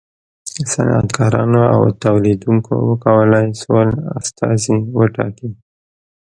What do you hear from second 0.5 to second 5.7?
صنعتکارانو او تولیدوونکو و کولای شول استازي وټاکي.